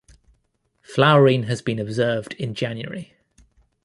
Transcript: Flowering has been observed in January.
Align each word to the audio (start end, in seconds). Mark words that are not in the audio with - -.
Flowering 0.81 1.43
has 1.43 1.61
been 1.61 1.77
observed 1.77 2.33
in 2.39 2.55
January. 2.55 3.13